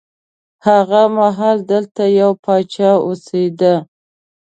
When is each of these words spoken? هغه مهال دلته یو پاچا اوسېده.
هغه 0.67 1.01
مهال 1.17 1.57
دلته 1.71 2.03
یو 2.19 2.31
پاچا 2.43 2.91
اوسېده. 3.05 3.75